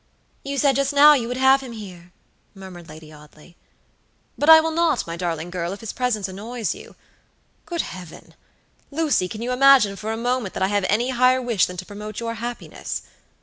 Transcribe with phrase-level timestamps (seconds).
[0.43, 2.11] "You said just now you would have him here,"
[2.55, 3.55] murmured Lady Audley.
[4.35, 6.95] "But I will not, my darling girl, if his presence annoys you.
[7.67, 8.33] Good Heaven!
[8.89, 11.85] Lucy, can you imagine for a moment that I have any higher wish than to
[11.85, 13.03] promote your happiness?